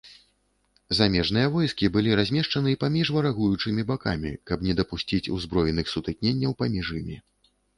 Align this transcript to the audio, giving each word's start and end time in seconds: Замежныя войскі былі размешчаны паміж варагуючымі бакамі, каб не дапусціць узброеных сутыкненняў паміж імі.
Замежныя 0.99 1.49
войскі 1.55 1.89
былі 1.97 2.15
размешчаны 2.21 2.73
паміж 2.85 3.11
варагуючымі 3.17 3.81
бакамі, 3.93 4.33
каб 4.53 4.65
не 4.69 4.73
дапусціць 4.83 5.23
узброеных 5.37 5.85
сутыкненняў 5.93 6.51
паміж 6.65 6.87
імі. 7.03 7.17